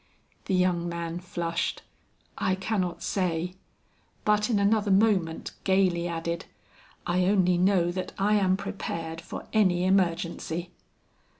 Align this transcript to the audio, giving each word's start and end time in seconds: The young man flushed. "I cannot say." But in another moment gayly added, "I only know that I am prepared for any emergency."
The 0.45 0.55
young 0.55 0.89
man 0.89 1.19
flushed. 1.19 1.83
"I 2.35 2.55
cannot 2.55 3.03
say." 3.03 3.53
But 4.25 4.49
in 4.49 4.57
another 4.57 4.89
moment 4.89 5.51
gayly 5.63 6.07
added, 6.07 6.45
"I 7.05 7.25
only 7.27 7.59
know 7.59 7.91
that 7.91 8.11
I 8.17 8.33
am 8.33 8.57
prepared 8.57 9.21
for 9.21 9.45
any 9.53 9.85
emergency." 9.85 10.71